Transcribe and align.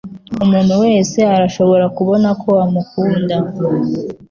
Umuntu 0.43 0.73
wese 0.83 1.19
arashobora 1.35 1.85
kubona 1.97 2.29
ko 2.41 2.51
amukunda. 2.65 3.35